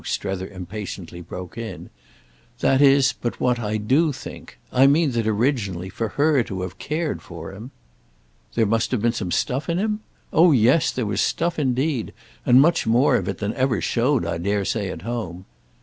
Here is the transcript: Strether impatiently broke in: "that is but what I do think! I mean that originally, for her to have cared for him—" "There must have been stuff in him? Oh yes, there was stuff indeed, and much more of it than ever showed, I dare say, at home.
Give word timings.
Strether 0.03 0.47
impatiently 0.47 1.21
broke 1.21 1.59
in: 1.59 1.91
"that 2.59 2.81
is 2.81 3.13
but 3.13 3.39
what 3.39 3.59
I 3.59 3.77
do 3.77 4.11
think! 4.11 4.57
I 4.73 4.87
mean 4.87 5.11
that 5.11 5.27
originally, 5.27 5.89
for 5.89 6.07
her 6.17 6.41
to 6.41 6.61
have 6.63 6.79
cared 6.79 7.21
for 7.21 7.51
him—" 7.53 7.69
"There 8.55 8.65
must 8.65 8.89
have 8.89 9.03
been 9.03 9.11
stuff 9.29 9.69
in 9.69 9.77
him? 9.77 9.99
Oh 10.33 10.53
yes, 10.53 10.89
there 10.91 11.05
was 11.05 11.21
stuff 11.21 11.59
indeed, 11.59 12.13
and 12.47 12.59
much 12.59 12.87
more 12.87 13.15
of 13.15 13.27
it 13.29 13.37
than 13.37 13.53
ever 13.53 13.79
showed, 13.79 14.25
I 14.25 14.39
dare 14.39 14.65
say, 14.65 14.89
at 14.89 15.03
home. 15.03 15.45